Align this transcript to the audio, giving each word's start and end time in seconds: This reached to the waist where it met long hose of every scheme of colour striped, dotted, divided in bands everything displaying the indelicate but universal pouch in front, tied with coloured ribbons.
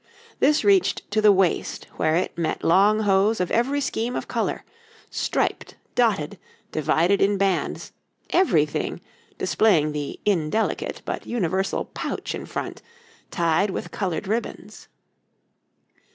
This 0.39 0.63
reached 0.63 1.11
to 1.11 1.21
the 1.21 1.31
waist 1.31 1.85
where 1.97 2.15
it 2.15 2.35
met 2.35 2.63
long 2.63 3.01
hose 3.01 3.39
of 3.39 3.51
every 3.51 3.79
scheme 3.79 4.15
of 4.15 4.27
colour 4.27 4.63
striped, 5.11 5.75
dotted, 5.93 6.39
divided 6.71 7.21
in 7.21 7.37
bands 7.37 7.91
everything 8.31 8.99
displaying 9.37 9.91
the 9.91 10.19
indelicate 10.25 11.03
but 11.05 11.27
universal 11.27 11.85
pouch 11.85 12.33
in 12.33 12.47
front, 12.47 12.81
tied 13.29 13.69
with 13.69 13.91
coloured 13.91 14.27
ribbons. 14.27 14.87